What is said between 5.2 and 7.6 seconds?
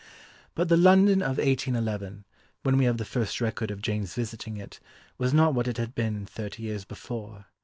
not what it had been thirty years before.